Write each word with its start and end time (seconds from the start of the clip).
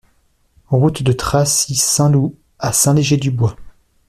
Route 0.69 1.03
de 1.03 1.13
Dracy 1.13 1.75
Saint-Loup 1.75 2.33
à 2.57 2.73
Saint-Léger-du-Bois 2.73 3.55